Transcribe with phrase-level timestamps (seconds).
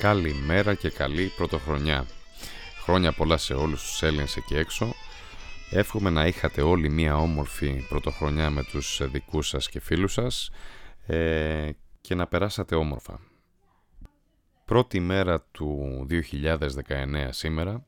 [0.00, 2.06] Καλημέρα και καλή πρωτοχρονιά.
[2.82, 4.92] Χρόνια πολλά σε όλους τους Έλληνες εκεί έξω.
[5.70, 10.50] Εύχομαι να είχατε όλοι μία όμορφη πρωτοχρονιά με τους δικούς σας και φίλους σας
[11.06, 13.20] ε, και να περάσατε όμορφα.
[14.64, 17.84] Πρώτη μέρα του 2019 σήμερα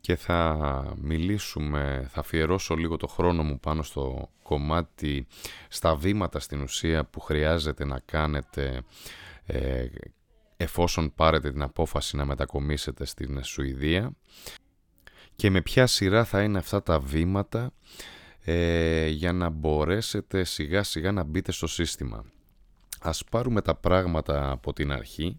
[0.00, 5.26] και θα μιλήσουμε, θα αφιερώσω λίγο το χρόνο μου πάνω στο κομμάτι,
[5.68, 8.82] στα βήματα στην ουσία που χρειάζεται να κάνετε
[9.46, 9.86] ε,
[10.60, 14.12] εφόσον πάρετε την απόφαση να μετακομίσετε στην Σουηδία
[15.36, 17.72] και με ποια σειρά θα είναι αυτά τα βήματα
[18.44, 22.24] ε, για να μπορέσετε σιγά σιγά να μπείτε στο σύστημα.
[23.00, 25.38] Ας πάρουμε τα πράγματα από την αρχή.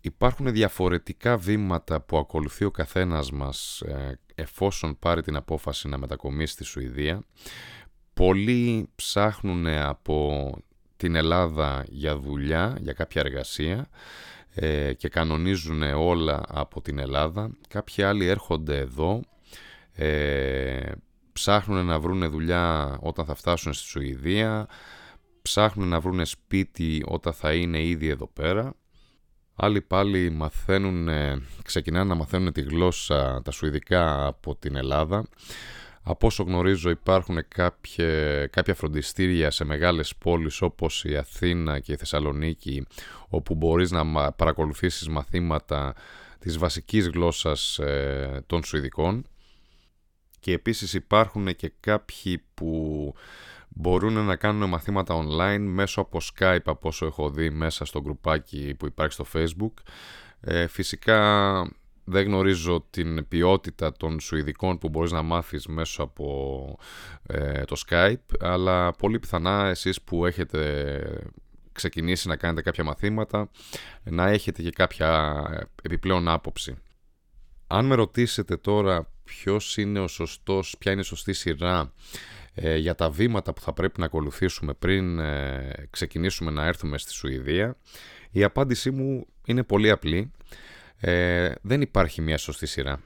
[0.00, 6.52] Υπάρχουν διαφορετικά βήματα που ακολουθεί ο καθένας μας ε, εφόσον πάρει την απόφαση να μετακομίσει
[6.52, 7.22] στη Σουηδία.
[8.14, 10.50] Πολλοί ψάχνουν από
[11.00, 13.88] την Ελλάδα για δουλειά, για κάποια εργασία
[14.54, 17.50] ε, και κανονίζουν όλα από την Ελλάδα.
[17.68, 19.20] Κάποιοι άλλοι έρχονται εδώ,
[19.92, 20.92] ε,
[21.32, 24.66] ψάχνουν να βρουν δουλειά όταν θα φτάσουν στη Σουηδία,
[25.42, 28.74] ψάχνουν να βρουν σπίτι όταν θα είναι ήδη εδώ πέρα.
[29.54, 31.08] Άλλοι πάλι μαθαίνουν,
[31.62, 35.24] ξεκινάνε να μαθαίνουν τη γλώσσα, τα σουηδικά από την Ελλάδα.
[36.02, 41.96] Από όσο γνωρίζω υπάρχουν κάποια, κάποια φροντιστήρια σε μεγάλες πόλεις όπως η Αθήνα και η
[41.96, 42.86] Θεσσαλονίκη
[43.28, 45.94] όπου μπορείς να παρακολουθήσεις μαθήματα
[46.38, 49.26] της βασικής γλώσσας ε, των Σουηδικών
[50.40, 53.14] και επίσης υπάρχουν και κάποιοι που
[53.68, 58.74] μπορούν να κάνουν μαθήματα online μέσω από Skype από όσο έχω δει μέσα στο γκρουπάκι
[58.78, 59.72] που υπάρχει στο Facebook.
[60.40, 61.62] Ε, φυσικά
[62.04, 66.78] δεν γνωρίζω την ποιότητα των Σουηδικών που μπορείς να μάθεις μέσω από
[67.26, 71.32] ε, το Skype, αλλά πολύ πιθανά εσείς που έχετε
[71.72, 73.50] ξεκινήσει να κάνετε κάποια μαθήματα,
[74.02, 75.44] να έχετε και κάποια
[75.82, 76.76] επιπλέον άποψη.
[77.66, 81.92] Αν με ρωτήσετε τώρα ποιος είναι ο σωστός, ποια είναι η σωστή σειρά
[82.54, 87.12] ε, για τα βήματα που θα πρέπει να ακολουθήσουμε πριν ε, ξεκινήσουμε να έρθουμε στη
[87.12, 87.76] Σουηδία,
[88.30, 90.30] η απάντησή μου είναι πολύ απλή
[91.00, 93.00] ε, δεν υπάρχει μια σωστή σειρά.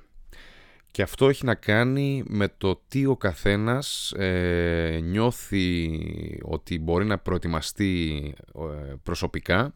[0.90, 5.90] Και αυτό έχει να κάνει με το τι ο καθένας ε, νιώθει
[6.42, 9.72] ότι μπορεί να προετοιμαστεί ε, προσωπικά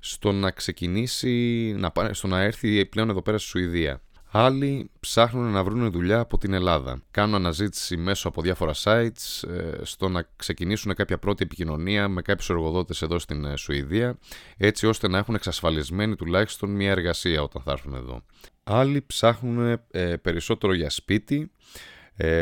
[0.00, 4.00] στο να ξεκινήσει, να, στο να έρθει πλέον εδώ πέρα στη Σουηδία.
[4.32, 7.02] Άλλοι ψάχνουν να βρουν δουλειά από την Ελλάδα.
[7.10, 12.50] Κάνουν αναζήτηση μέσω από διάφορα sites ε, στο να ξεκινήσουν κάποια πρώτη επικοινωνία με κάποιους
[12.50, 14.18] εργοδότες εδώ στην ε, Σουηδία
[14.56, 18.22] έτσι ώστε να έχουν εξασφαλισμένη τουλάχιστον μια εργασία όταν θα έρθουν εδώ.
[18.64, 21.50] Άλλοι ψάχνουν ε, περισσότερο για σπίτι,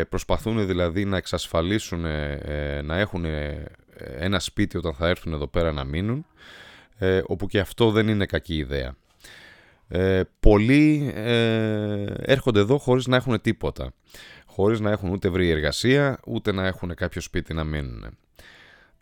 [0.08, 2.00] προσπαθούν δηλαδή να εξασφαλίσουν
[2.82, 3.24] να έχουν
[4.18, 6.26] ένα σπίτι όταν θα έρθουν εδώ πέρα να μείνουν
[7.26, 8.96] όπου και αυτό δεν είναι κακή ιδέα.
[9.88, 13.92] Ε, πολλοί ε, έρχονται εδώ χωρίς να έχουν τίποτα.
[14.46, 18.16] Χωρίς να έχουν ούτε βρει εργασία, ούτε να έχουν κάποιο σπίτι να μείνουν.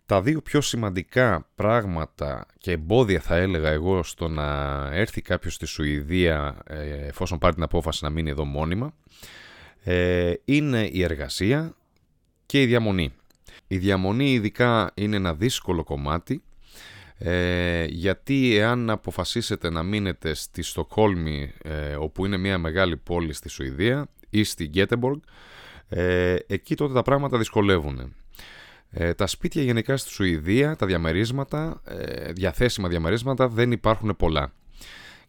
[0.05, 4.45] Τα δύο πιο σημαντικά πράγματα και εμπόδια θα έλεγα εγώ στο να
[4.91, 8.93] έρθει κάποιος στη Σουηδία ε, εφόσον πάρει την απόφαση να μείνει εδώ μόνιμα
[9.83, 11.75] ε, είναι η εργασία
[12.45, 13.13] και η διαμονή.
[13.67, 16.43] Η διαμονή ειδικά είναι ένα δύσκολο κομμάτι
[17.17, 23.49] ε, γιατί εάν αποφασίσετε να μείνετε στη Στοκόλμη ε, όπου είναι μια μεγάλη πόλη στη
[23.49, 25.19] Σουηδία ή στη Γκέτεμποργκ
[25.89, 28.13] ε, εκεί τότε τα πράγματα δυσκολεύουν.
[28.89, 34.53] Ε, τα σπίτια γενικά στη Σουηδία, τα διαμερίσματα, ε, διαθέσιμα διαμερίσματα δεν υπάρχουν πολλά.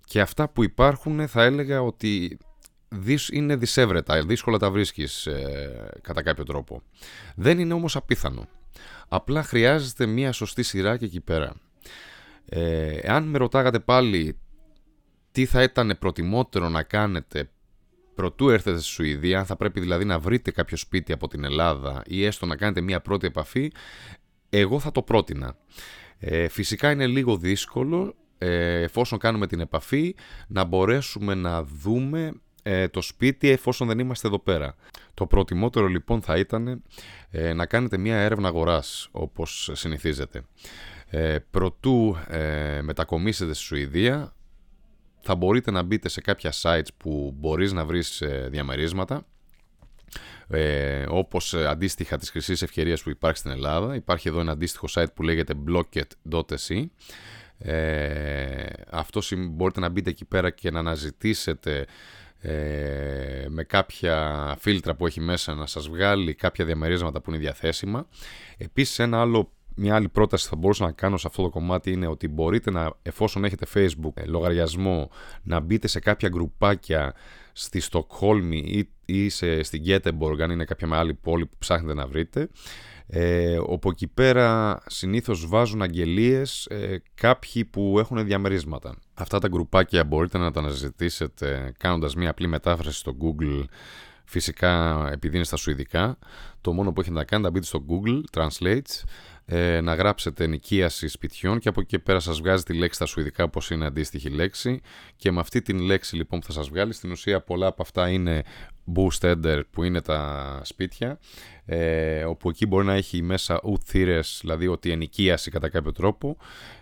[0.05, 2.39] Και αυτά που υπάρχουν θα έλεγα ότι
[3.33, 6.83] είναι δυσέβρετα, δύσκολα τα βρίσκεις ε, κατά κάποιο τρόπο.
[7.35, 8.49] Δεν είναι όμως απίθανο.
[9.09, 11.55] Απλά χρειάζεται μια σωστή σειρά και εκεί πέρα.
[12.49, 14.39] Ε, εάν με ρωτάγατε πάλι
[15.33, 17.51] τι θα ήταν προτιμότερο να κάνετε
[18.15, 22.03] προτού έρθετε στη Σουηδία, αν θα πρέπει δηλαδή να βρείτε κάποιο σπίτι από την Ελλάδα
[22.07, 23.73] ή έστω να κάνετε μια πρώτη επαφή,
[24.51, 25.57] εγώ θα το πρότεινα.
[26.19, 30.15] Ε, φυσικά είναι λίγο δύσκολο ε, εφόσον κάνουμε την επαφή
[30.49, 32.33] να μπορέσουμε να δούμε
[32.63, 34.75] ε, το σπίτι εφόσον δεν είμαστε εδώ πέρα.
[35.15, 36.83] Το προτιμότερο λοιπόν θα ήταν
[37.31, 40.43] ε, να κάνετε μια έρευνα αγοράς όπως συνηθίζεται
[41.11, 44.33] ε, προτού ε, μετακομίσετε στη Σουηδία
[45.21, 49.27] θα μπορείτε να μπείτε σε κάποια sites που μπορείς να βρεις ε, διαμερίσματα
[50.49, 54.87] ε, όπως ε, αντίστοιχα της χρυσής ευκαιρίας που υπάρχει στην Ελλάδα υπάρχει εδώ ένα αντίστοιχο
[54.91, 56.85] site που λέγεται blocket.se
[57.59, 59.21] ε, αυτό
[59.51, 61.87] μπορείτε να μπείτε εκεί πέρα και να αναζητήσετε
[62.41, 68.09] ε, με κάποια φίλτρα που έχει μέσα να σας βγάλει κάποια διαμερίσματα που είναι διαθέσιμα.
[68.57, 71.93] Επίσης ένα άλλο μια άλλη πρόταση που θα μπορούσα να κάνω σε αυτό το κομμάτι
[71.93, 75.11] είναι ότι μπορείτε να, εφόσον έχετε facebook ε, λογαριασμό,
[75.43, 77.15] να μπείτε σε κάποια γκρουπάκια
[77.53, 82.07] στη Στοκχόλμη ή, ή σε, στην Γκέτεμποργκ, αν είναι κάποια άλλη πόλη που ψάχνετε να
[82.07, 82.49] βρείτε,
[83.07, 88.97] ε, όπου εκεί πέρα συνήθως βάζουν αγγελίες ε, κάποιοι που έχουν διαμερίσματα.
[89.15, 93.65] Αυτά τα γκρουπάκια μπορείτε να τα αναζητήσετε κάνοντας μια απλή μετάφραση στο Google
[94.31, 96.19] Φυσικά επειδή είναι στα σουηδικά,
[96.61, 99.05] το μόνο που έχετε να κάνετε να μπείτε στο Google Translate,
[99.51, 103.07] ε, να γράψετε νοικίαση σπιτιών και από εκεί και πέρα σας βγάζει τη λέξη στα
[103.07, 104.81] σουηδικά όπως είναι αντίστοιχη λέξη
[105.17, 108.09] και με αυτή την λέξη λοιπόν που θα σας βγάλει στην ουσία πολλά από αυτά
[108.09, 108.43] είναι
[108.97, 111.19] boostender που είναι τα σπίτια
[111.65, 116.37] ε, όπου εκεί μπορεί να έχει μέσα ουθύρες δηλαδή ότι ενοικίαση κατά κάποιο τρόπο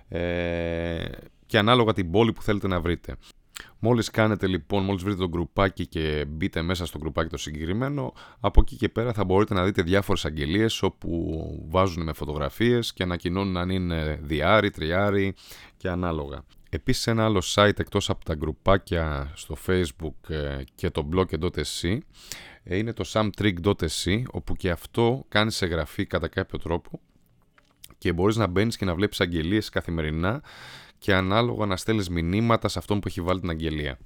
[0.09, 1.05] ε,
[1.47, 3.17] και ανάλογα την πόλη που θέλετε να βρείτε.
[3.79, 8.61] Μόλις κάνετε λοιπόν, μόλις βρείτε το γκρουπάκι και μπείτε μέσα στο γκρουπάκι το συγκεκριμένο, από
[8.61, 13.57] εκεί και πέρα θα μπορείτε να δείτε διάφορες αγγελίες όπου βάζουν με φωτογραφίες και ανακοινώνουν
[13.57, 15.35] αν είναι διάρρη, τριάρι
[15.77, 16.45] και ανάλογα.
[16.71, 21.99] Επίσης ένα άλλο site εκτός από τα γκρουπάκια στο facebook ε, και το blog.se
[22.63, 27.01] ε, είναι το samtrick.se όπου και αυτό κάνει σε γραφή κατά κάποιο τρόπο
[27.99, 30.43] και μπορείς να μπαίνεις και να βλέπεις αγγελίες καθημερινά
[30.99, 33.99] και ανάλογα να στέλνεις μηνύματα σε αυτόν που έχει βάλει την αγγελία.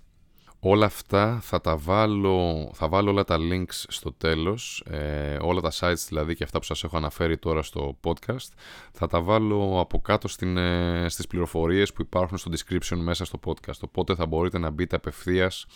[0.63, 5.73] Όλα αυτά θα τα βάλω, θα βάλω όλα τα links στο τέλος, ε, όλα τα
[5.81, 8.49] sites δηλαδή και αυτά που σας έχω αναφέρει τώρα στο podcast,
[8.93, 13.41] θα τα βάλω από κάτω στην, ε, στις πληροφορίες που υπάρχουν στο description μέσα στο
[13.47, 15.67] podcast, οπότε θα μπορείτε να μπείτε απευθείας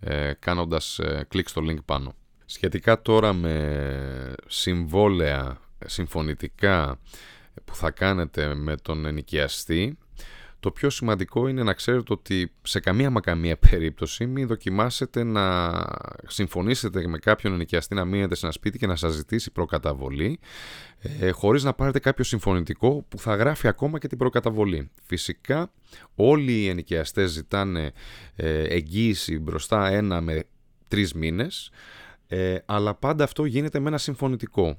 [0.00, 2.14] ε, κάνοντας ε, κλικ στο link πάνω.
[2.44, 6.98] Σχετικά τώρα με συμβόλαια συμφωνητικά
[7.64, 9.98] που θα κάνετε με τον ενοικιαστή,
[10.60, 15.72] το πιο σημαντικό είναι να ξέρετε ότι σε καμία μα καμία περίπτωση μην δοκιμάσετε να
[16.26, 20.38] συμφωνήσετε με κάποιον ενοικιαστή να μείνετε σε ένα σπίτι και να σας ζητήσει προκαταβολή
[21.20, 24.90] ε, χωρίς να πάρετε κάποιο συμφωνητικό που θα γράφει ακόμα και την προκαταβολή.
[25.02, 25.72] Φυσικά
[26.14, 27.92] όλοι οι ενοικιαστές ζητάνε
[28.36, 30.44] ε, εγγύηση μπροστά ένα με
[30.88, 31.70] τρεις μήνες
[32.26, 34.78] ε, αλλά πάντα αυτό γίνεται με ένα συμφωνητικό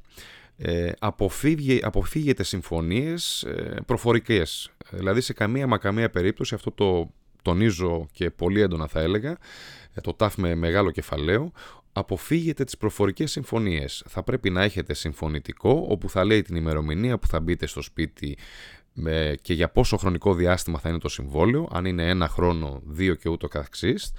[0.63, 4.71] ε, αποφύγε, αποφύγετε συμφωνίες ε, προφορικές.
[4.91, 7.11] Δηλαδή σε καμία μα καμία περίπτωση, αυτό το
[7.41, 9.37] τονίζω και πολύ έντονα θα έλεγα,
[9.93, 11.51] ε, το τάφ με μεγάλο κεφαλαίο,
[11.91, 14.03] αποφύγετε τις προφορικές συμφωνίες.
[14.07, 18.37] Θα πρέπει να έχετε συμφωνητικό, όπου θα λέει την ημερομηνία που θα μπείτε στο σπίτι
[19.41, 23.29] και για πόσο χρονικό διάστημα θα είναι το συμβόλαιο, αν είναι ένα χρόνο, δύο και
[23.29, 24.13] ούτω καθεξής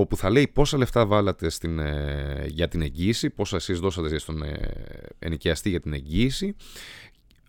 [0.00, 4.42] όπου θα λέει πόσα λεφτά βάλατε στην, ε, για την εγγύηση, πόσα εσείς δώσατε στον
[4.42, 4.74] ε,
[5.18, 6.56] ενοικιαστή για την εγγύηση,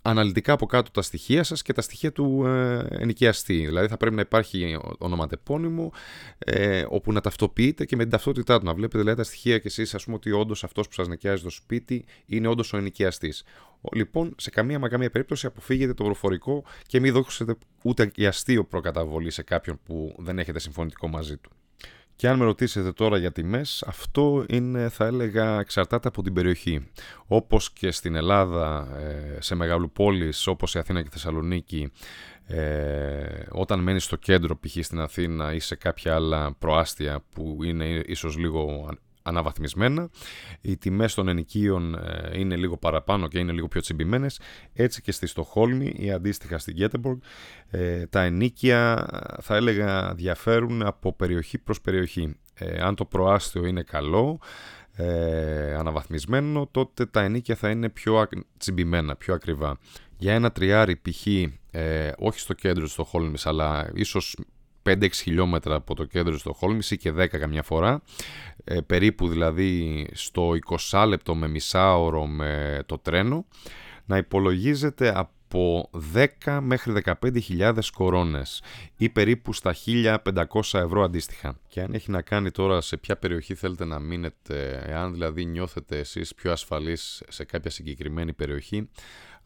[0.02, 3.66] αναλυτικά από κάτω τα στοιχεία σας και τα στοιχεία του ε, ενοικιαστή.
[3.66, 5.92] Δηλαδή θα πρέπει να υπάρχει ονοματεπώνυμο
[6.38, 8.66] ε, όπου να ταυτοποιείτε και με την ταυτότητά του.
[8.66, 11.44] Να βλέπετε δηλαδή, τα στοιχεία και εσείς ας πούμε ότι όντως αυτός που σας νοικιάζει
[11.44, 13.44] το σπίτι είναι όντως ο ενοικιαστής.
[13.94, 18.64] Λοιπόν, σε καμία μα καμία περίπτωση αποφύγετε το προφορικό και μην δώσετε ούτε η αστείο
[18.64, 21.52] προκαταβολή σε κάποιον που δεν έχετε συμφωνητικό μαζί του.
[22.20, 26.92] Και αν με ρωτήσετε τώρα για τιμές, αυτό είναι θα έλεγα εξαρτάται από την περιοχή.
[27.28, 31.92] Όπως και στην Ελλάδα, ε, σε μεγαλοπόλεις όπως η Αθήνα και η Θεσσαλονίκη,
[32.46, 34.78] ε, όταν μένεις στο κέντρο π.χ.
[34.86, 38.90] στην Αθήνα ή σε κάποια άλλα προάστια που είναι ίσως λίγο
[39.30, 40.10] αναβαθμισμένα.
[40.62, 44.40] Οι τιμές των ενοικίων ε, είναι λίγο παραπάνω και είναι λίγο πιο τσιμπημένες.
[44.74, 47.18] Έτσι και στη Στοχόλμη ή αντίστοιχα στη Γκέτεμποργκ
[47.70, 49.08] ε, τα ενίκια
[49.42, 52.36] θα έλεγα διαφέρουν από περιοχή προς περιοχή.
[52.54, 54.40] Ε, αν το προάστιο είναι καλό,
[54.96, 59.78] ε, αναβαθμισμένο, τότε τα ενίκια θα είναι πιο τσιμπημένα, πιο ακριβά.
[60.18, 61.28] Για ένα τριάρι π.χ.
[61.72, 64.38] Ε, όχι στο κέντρο της Στοχόλμης, αλλά ίσως
[64.84, 68.02] 5-6 χιλιόμετρα από το κέντρο στο Χόλμηση και 10 καμιά φορά.
[68.64, 70.52] Ε, περίπου δηλαδή στο
[70.90, 73.46] 20 λεπτό με μισάωρο με το τρένο.
[74.06, 75.90] Να υπολογίζεται από
[76.46, 78.62] 10 μέχρι 15.000 κορώνες
[78.98, 80.44] ή περίπου στα 1.500
[80.74, 81.60] ευρώ αντίστοιχα.
[81.68, 85.98] Και αν έχει να κάνει τώρα σε ποια περιοχή θέλετε να μείνετε, εάν δηλαδή νιώθετε
[85.98, 88.90] εσείς πιο ασφαλείς σε κάποια συγκεκριμένη περιοχή,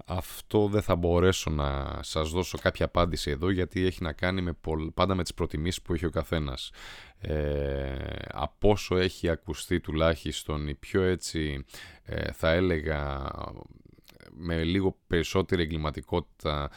[0.06, 4.58] αυτό δεν θα μπορέσω να σας δώσω κάποια απάντηση εδώ γιατί έχει να κάνει με
[4.94, 6.72] πάντα με τις προτιμήσεις που έχει ο καθένας.
[7.20, 7.96] Ε,
[8.28, 11.66] από όσο έχει ακουστεί τουλάχιστον η πιο έτσι
[12.04, 13.32] ε, θα έλεγα
[14.32, 16.70] με λίγο περισσότερη εγκληματικότητα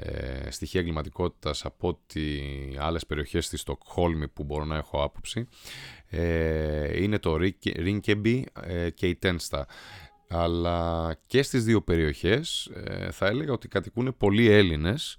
[0.00, 2.42] ε, στοιχεία εγκληματικότητας από ότι
[2.78, 5.48] άλλες περιοχές στη Στοκχόλμη που μπορώ να έχω άποψη
[6.08, 9.66] ε, είναι το Rinkeby ε, και η Τένστα
[10.28, 15.16] αλλά και στις δύο περιοχές ε, θα έλεγα ότι κατοικούν πολλοί Έλληνες.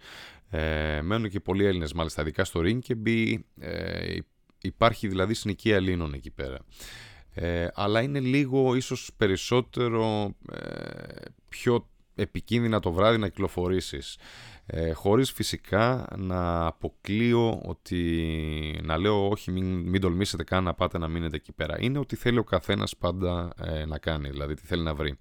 [0.50, 4.18] Ε, μένουν και πολλοί Έλληνες μάλιστα ειδικά στο Ρίνκεμπι ε,
[4.62, 6.60] υπάρχει δηλαδή συνοικία Ελλήνων εκεί πέρα.
[7.34, 11.90] Ε, αλλά είναι λίγο ίσως περισσότερο ε, πιο
[12.22, 14.18] επικίνδυνα το βράδυ να κυκλοφορήσεις.
[14.66, 20.98] Ε, χωρίς φυσικά να αποκλείω ότι να λέω όχι μην, μην τολμήσετε καν να πάτε
[20.98, 21.76] να μείνετε εκεί πέρα.
[21.80, 25.18] Είναι ότι θέλει ο καθένας πάντα ε, να κάνει, δηλαδή τι θέλει να βρει.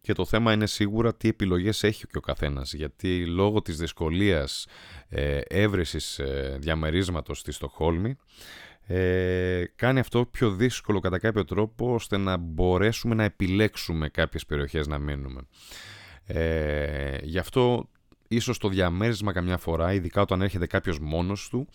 [0.00, 4.66] Και το θέμα είναι σίγουρα τι επιλογές έχει και ο καθένας, γιατί λόγω της δυσκολίας
[5.08, 8.16] ε, έβρεσης ε, διαμερίσματος στη Στοχόλμη,
[8.86, 14.86] ε, κάνει αυτό πιο δύσκολο κατά κάποιο τρόπο ώστε να μπορέσουμε να επιλέξουμε κάποιες περιοχές
[14.86, 15.40] να μείνουμε.
[16.26, 17.88] Ε, γι' αυτό
[18.28, 21.68] ίσως το διαμέρισμα καμιά φορά, ειδικά όταν έρχεται κάποιος μόνος του,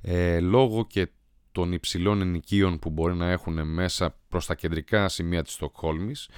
[0.00, 1.08] ε, λόγω και
[1.52, 6.28] των υψηλών ενοικίων που μπορεί να έχουν μέσα προς τα κεντρικά σημεία της Στοκχόλμης,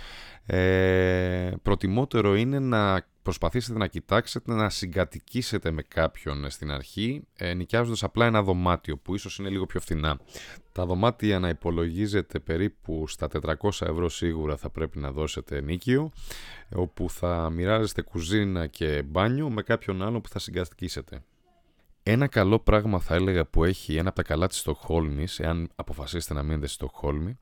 [0.47, 8.03] ε, προτιμότερο είναι να προσπαθήσετε να κοιτάξετε να συγκατοικήσετε με κάποιον στην αρχή, ε, νοικιάζοντας
[8.03, 10.21] απλά ένα δωμάτιο που ίσως είναι λίγο πιο φθηνά.
[10.73, 16.11] Τα δωμάτια να υπολογίζετε περίπου στα 400 ευρώ σίγουρα θα πρέπει να δώσετε νίκιο,
[16.75, 21.23] όπου θα μοιράζεστε κουζίνα και μπάνιο με κάποιον άλλο που θα συγκατοικήσετε.
[22.03, 26.35] Ένα καλό πράγμα θα έλεγα που έχει ένα από τα καλά της Στοκχόλμης, εάν αποφασίσετε
[26.35, 27.39] να μείνετε στη Στοκχόλμη,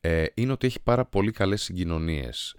[0.00, 2.54] ε, είναι ότι έχει πάρα πολύ καλές συγκοινωνίες.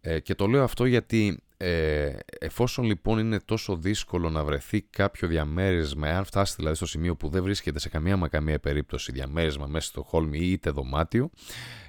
[0.00, 5.28] Ε, και το λέω αυτό γιατί ε, εφόσον λοιπόν είναι τόσο δύσκολο να βρεθεί κάποιο
[5.28, 9.66] διαμέρισμα, αν φτάσει δηλαδή στο σημείο που δεν βρίσκεται σε καμία μα καμία περίπτωση διαμέρισμα
[9.66, 11.30] μέσα στο Χόλμη ή είτε δωμάτιο,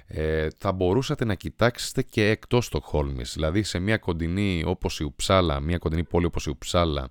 [0.06, 5.04] ε, θα μπορούσατε να κοιτάξετε και εκτός το Χόλμης, δηλαδή σε μια κοντινή όπως η
[5.04, 7.08] Ουψάλα, μια κοντινή πόλη όπως η Ουψάλα,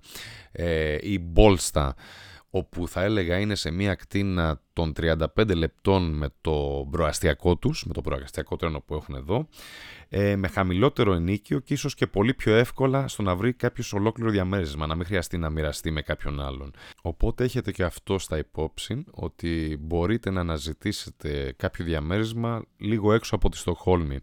[0.52, 1.94] ε, η Μπόλστα,
[2.56, 7.92] όπου θα έλεγα είναι σε μια κτίνα των 35 λεπτών με το προαστιακό τους, με
[7.92, 9.48] το προαστιακό τρένο που έχουν εδώ,
[10.08, 14.30] ε, με χαμηλότερο ενίκιο και ίσως και πολύ πιο εύκολα στο να βρει κάποιος ολόκληρο
[14.30, 16.74] διαμέρισμα, να μην χρειαστεί να μοιραστεί με κάποιον άλλον.
[17.02, 23.48] Οπότε έχετε και αυτό στα υπόψη, ότι μπορείτε να αναζητήσετε κάποιο διαμέρισμα λίγο έξω από
[23.48, 24.20] τη Στοχόλμη.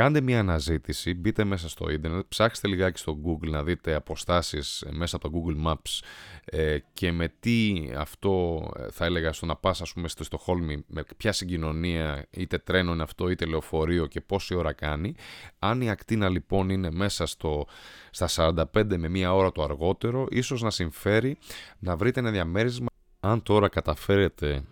[0.00, 5.16] Κάντε μια αναζήτηση, μπείτε μέσα στο ίντερνετ, ψάξτε λιγάκι στο Google να δείτε αποστάσεις μέσα
[5.16, 6.00] από το Google Maps
[6.44, 10.84] ε, και με τι αυτό ε, θα έλεγα στο να πας ας πούμε στο Στοχόλμη,
[10.86, 15.14] με ποια συγκοινωνία είτε τρένο είναι αυτό είτε λεωφορείο και πόση ώρα κάνει.
[15.58, 17.66] Αν η ακτίνα λοιπόν είναι μέσα στο,
[18.10, 21.38] στα 45 με μία ώρα το αργότερο, ίσως να συμφέρει
[21.78, 22.86] να βρείτε ένα διαμέρισμα
[23.20, 24.62] αν τώρα καταφέρετε ε,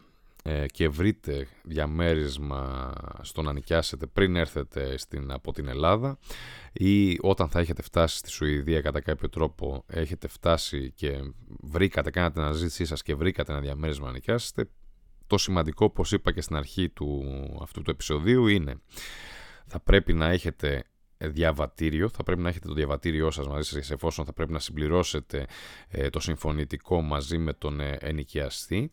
[0.67, 6.19] και βρείτε διαμέρισμα στο να νοικιάσετε πριν έρθετε στην, από την Ελλάδα
[6.73, 12.33] ή όταν θα έχετε φτάσει στη Σουηδία κατά κάποιο τρόπο έχετε φτάσει και βρήκατε, κάνατε
[12.33, 14.71] την αναζήτησή σας και βρήκατε ένα διαμέρισμα να νοικιάσετε
[15.26, 17.25] το σημαντικό όπως είπα και στην αρχή του
[17.62, 18.75] αυτού του επεισοδίου είναι
[19.67, 20.85] θα πρέπει να έχετε
[21.18, 25.46] διαβατήριο, θα πρέπει να έχετε το διαβατήριό σας μαζί σας εφόσον θα πρέπει να συμπληρώσετε
[25.88, 28.92] ε, το συμφωνητικό μαζί με τον ε, ενοικιαστή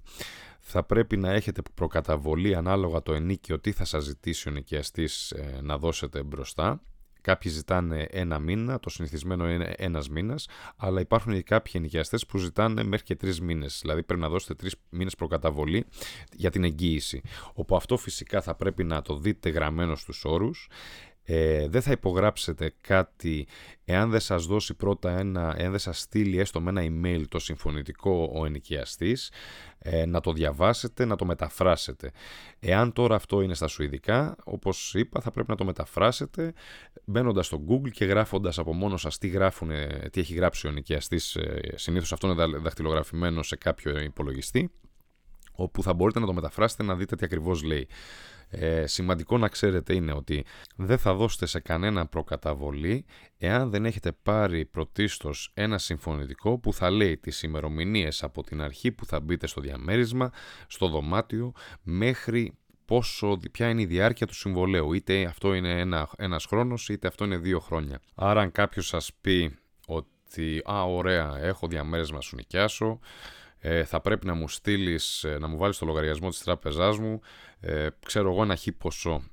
[0.67, 5.60] θα πρέπει να έχετε προκαταβολή ανάλογα το ενίκιο τι θα σας ζητήσει ο νοικιαστής ε,
[5.62, 6.82] να δώσετε μπροστά.
[7.22, 12.38] Κάποιοι ζητάνε ένα μήνα, το συνηθισμένο είναι ένας μήνας, αλλά υπάρχουν και κάποιοι ενοικιαστές που
[12.38, 13.79] ζητάνε μέχρι και τρεις μήνες.
[13.82, 15.86] Δηλαδή πρέπει να δώσετε τρεις μήνες προκαταβολή
[16.34, 17.22] για την εγγύηση.
[17.53, 20.67] Όπου αυτό φυσικά θα πρέπει να το δείτε γραμμένο στους όρους
[21.27, 23.48] ε, δεν θα υπογράψετε κάτι
[23.86, 27.39] εάν δεν σας δώσει πρώτα ένα, εάν δεν σας στείλει έστω με ένα email το
[27.39, 29.32] συμφωνητικό ο ενοικιαστής,
[29.79, 32.12] ε, να το διαβάσετε, να το μεταφράσετε.
[32.60, 36.53] Εάν τώρα αυτό είναι στα σουηδικά, όπως είπα θα πρέπει να το μεταφράσετε
[37.05, 39.70] μπαίνοντας στο Google και γράφοντας από μόνος σας τι, γράφουν,
[40.12, 44.72] τι έχει γράψει ο ενοικιαστής, ε, συνήθως αυτό είναι δαχτυλογραφημένο σε κάποιο υπολογιστή,
[45.51, 47.88] όπου θα μπορείτε να το μεταφράσετε να δείτε τι ακριβώς λέει.
[48.50, 53.06] Ε, σημαντικό να ξέρετε είναι ότι δεν θα δώσετε σε κανένα προκαταβολή
[53.38, 58.92] εάν δεν έχετε πάρει πρωτίστως ένα συμφωνητικό που θα λέει τις ημερομηνίες από την αρχή
[58.92, 60.32] που θα μπείτε στο διαμέρισμα,
[60.68, 61.52] στο δωμάτιο,
[61.84, 62.54] μέχρι
[62.86, 64.94] πόσο, ποια είναι η διάρκεια του συμβολέου.
[64.94, 68.00] Είτε αυτό είναι ένα, ένας χρόνος, είτε αυτό είναι δύο χρόνια.
[68.16, 73.00] Άρα αν κάποιος σας πει ότι «Α, ωραία, έχω διαμέρισμα σου νοικιάσω»,
[73.68, 77.22] ε, θα πρέπει να μου στείλεις, ε, να μου βάλεις το λογαριασμό της τράπεζάς μου,
[77.60, 79.24] ε, ξέρω εγώ ένα χι ποσό,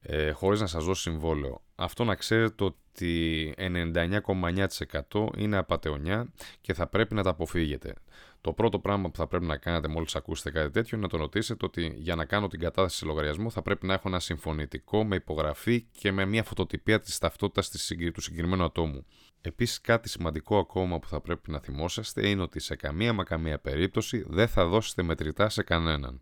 [0.00, 1.62] ε, χωρίς να σας δώσω συμβόλαιο.
[1.74, 7.94] Αυτό να ξέρετε ότι 99,9% είναι απαταιωνιά και θα πρέπει να τα αποφύγετε.
[8.42, 11.16] Το πρώτο πράγμα που θα πρέπει να κάνετε μόλις ακούσετε κάτι τέτοιο είναι να το
[11.16, 15.04] ρωτήσετε ότι για να κάνω την κατάθεση σε λογαριασμό θα πρέπει να έχω ένα συμφωνητικό
[15.04, 17.70] με υπογραφή και με μια φωτοτυπία της ταυτότητας
[18.12, 19.06] του συγκεκριμένου ατόμου.
[19.40, 23.58] Επίσης, κάτι σημαντικό ακόμα που θα πρέπει να θυμόσαστε είναι ότι σε καμία μα καμία
[23.58, 26.20] περίπτωση δεν θα δώσετε μετρητά σε κανέναν.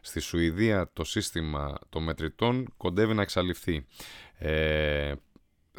[0.00, 3.86] Στη Σουηδία το σύστημα των μετρητών κοντεύει να εξαλειφθεί.
[4.38, 5.12] Ε,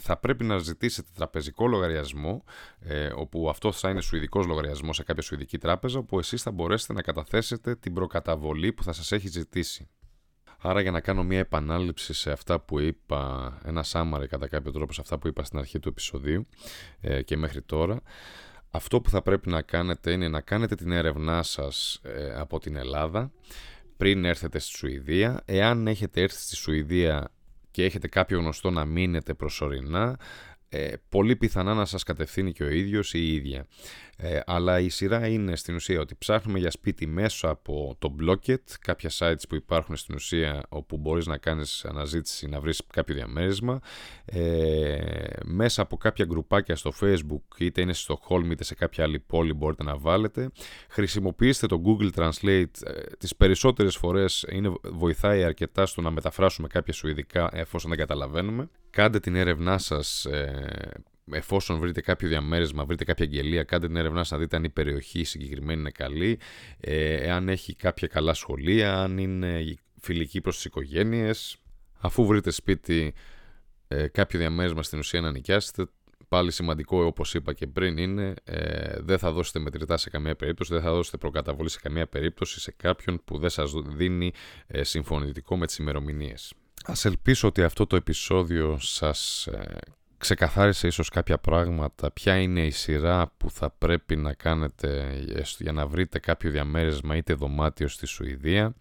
[0.02, 2.44] θα πρέπει να ζητήσετε τραπεζικό λογαριασμό,
[2.80, 6.94] ε, όπου αυτό θα είναι σουηδικός λογαριασμός σε κάποια σουηδική τράπεζα, όπου εσείς θα μπορέσετε
[6.94, 9.90] να καταθέσετε την προκαταβολή που θα σας έχει ζητήσει.
[10.62, 14.94] Άρα για να κάνω μια επανάληψη σε αυτά που είπα, ένα summary κατά κάποιο τρόπο
[14.94, 16.48] σε αυτά που είπα στην αρχή του επεισοδίου
[17.02, 18.02] ε, και μέχρι τώρα,
[18.72, 22.76] αυτό που θα πρέπει να κάνετε είναι να κάνετε την έρευνά σας ε, από την
[22.76, 23.32] Ελλάδα
[23.98, 25.42] πριν έρθετε στη Σουηδία.
[25.46, 27.32] Εάν έχετε έρθει στη Σουηδία
[27.78, 30.20] και έχετε κάποιο γνωστό να μείνετε προσωρινά,
[30.70, 33.68] ε, πολύ πιθανά να σας κατευθύνει και ο ίδιος ή η ίδια.
[34.20, 38.62] Ε, αλλά η σειρά είναι στην ουσία ότι ψάχνουμε για σπίτι μέσω από το Blocket,
[38.82, 43.80] κάποια sites που υπάρχουν στην ουσία όπου μπορείς να κάνεις αναζήτηση, να βρεις κάποιο διαμέρισμα,
[44.26, 45.00] ε,
[45.46, 49.54] μέσα από κάποια γκρουπάκια στο Facebook, είτε είναι στο Home είτε σε κάποια άλλη πόλη
[49.54, 50.50] μπορείτε να βάλετε.
[50.90, 56.94] Χρησιμοποιήστε το Google Translate, ε, τις περισσότερες φορές είναι, βοηθάει αρκετά στο να μεταφράσουμε κάποια
[56.94, 58.70] σουηδικά εφόσον δεν καταλαβαίνουμε.
[58.90, 60.92] Κάντε την έρευνά σας ε,
[61.32, 65.24] εφόσον βρείτε κάποιο διαμέρισμα, βρείτε κάποια αγγελία, κάντε την έρευνά να δείτε αν η περιοχή
[65.24, 66.40] συγκεκριμένη είναι καλή,
[66.80, 71.58] ε, εάν έχει κάποια καλά σχολεία, αν είναι φιλική προς τις οικογένειες.
[72.00, 73.14] Αφού βρείτε σπίτι
[73.88, 75.86] ε, κάποιο διαμέρισμα στην ουσία να νοικιάσετε,
[76.28, 80.74] πάλι σημαντικό όπως είπα και πριν είναι ε, δεν θα δώσετε μετρητά σε καμία περίπτωση,
[80.74, 84.34] δεν θα δώσετε προκαταβολή σε καμία περίπτωση σε κάποιον που δεν σας δίνει
[84.68, 86.54] ε, συμφωνητικό με τις ημερομηνίες.
[86.86, 89.78] Ας ελπίσω ότι αυτό το επεισόδιο σας ε,
[90.18, 95.22] ξεκαθάρισε ίσως κάποια πράγματα, ποια είναι η σειρά που θα πρέπει να κάνετε
[95.58, 98.76] για να βρείτε κάποιο διαμέρισμα είτε δωμάτιο στη Σουηδία.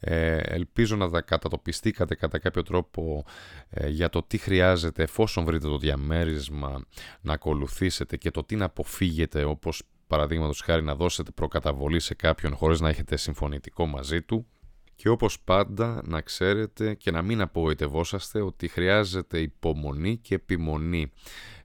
[0.00, 3.24] Ε, ελπίζω να τα κατατοπιστήκατε κατά κάποιο τρόπο
[3.70, 6.84] ε, για το τι χρειάζεται εφόσον βρείτε το διαμέρισμα
[7.20, 12.56] να ακολουθήσετε και το τι να αποφύγετε όπως παραδείγματος χάρη να δώσετε προκαταβολή σε κάποιον
[12.56, 14.46] χωρίς να έχετε συμφωνητικό μαζί του.
[15.00, 21.12] Και όπως πάντα να ξέρετε και να μην απογοητευόσαστε ότι χρειάζεται υπομονή και επιμονή.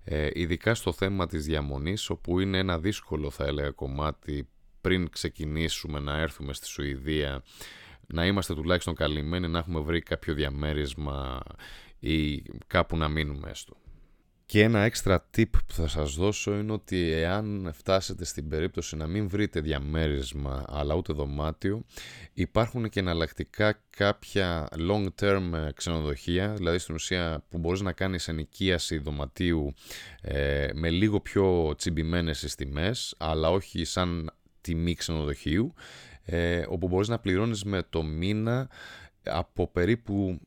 [0.04, 4.48] Ε, ειδικά στο θέμα της διαμονής όπου είναι ένα δύσκολο θα έλεγα κομμάτι
[4.82, 7.44] πριν ξεκινήσουμε να έρθουμε στη Σουηδία
[8.08, 11.42] να είμαστε τουλάχιστον καλυμμένοι να έχουμε βρει κάποιο διαμέρισμα
[12.00, 13.78] ή κάπου να μείνουμε έστω.
[14.48, 19.08] Και ένα έξτρα tip που θα σας δώσω είναι ότι εάν φτάσετε στην περίπτωση να
[19.08, 21.84] μην βρείτε διαμέρισμα αλλά ούτε δωμάτιο
[22.34, 26.54] υπάρχουν και εναλλακτικά κάποια long term ξενοδοχεία.
[26.54, 29.74] Δηλαδή στην ουσία που μπορείς να κάνεις ενοικίαση δωματίου
[30.22, 34.32] ε, με λίγο πιο τσιμπημένες στις τιμές αλλά όχι σαν
[34.62, 35.74] τιμή ξενοδοχείου
[36.26, 38.70] ε, όπου μπορείς να πληρώνεις με το μήνα
[39.26, 40.40] από περίπου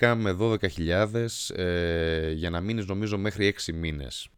[0.00, 0.56] 10 με 12
[1.54, 4.28] ε, για να μείνεις νομίζω μέχρι 6 μήνες.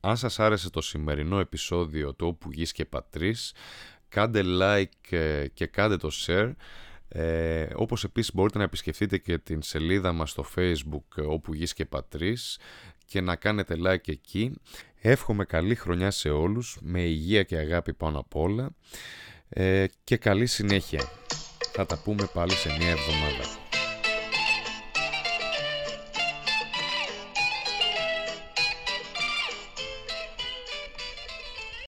[0.00, 3.52] Αν σας άρεσε το σημερινό επεισόδιο του Όπου Γης και Πατρίς,
[4.08, 6.52] κάντε like ε, και κάντε το share.
[7.08, 11.72] Ε, όπως επίσης μπορείτε να επισκεφτείτε και την σελίδα μας στο facebook ε, Όπου Γης
[11.72, 12.58] και Πατρίς
[13.04, 14.52] και να κάνετε like εκεί.
[15.00, 18.70] Εύχομαι καλή χρονιά σε όλους, με υγεία και αγάπη πάνω απ' όλα
[19.48, 21.02] ε, και καλή συνέχεια.
[21.76, 23.63] Θα τα πούμε πάλι σε μια εβδομάδα.